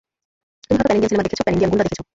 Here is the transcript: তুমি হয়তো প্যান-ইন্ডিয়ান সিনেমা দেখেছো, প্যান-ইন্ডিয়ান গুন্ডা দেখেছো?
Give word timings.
তুমি 0.65 0.75
হয়তো 0.75 0.85
প্যান-ইন্ডিয়ান 0.87 1.09
সিনেমা 1.11 1.25
দেখেছো, 1.27 1.43
প্যান-ইন্ডিয়ান 1.45 1.69
গুন্ডা 1.71 1.85
দেখেছো? 1.87 2.01